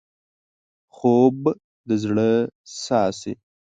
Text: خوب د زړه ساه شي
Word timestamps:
خوب 0.95 1.37
د 1.87 1.89
زړه 2.03 2.29
ساه 2.83 3.09
شي 3.19 3.33